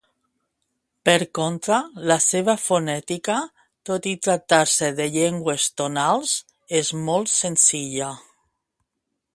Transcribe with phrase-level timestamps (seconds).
[1.09, 1.77] Per contra,
[2.11, 3.35] la seva fonètica,
[3.91, 6.35] tot i tractar-se de llengües tonals,
[6.81, 8.11] és molt senzilla.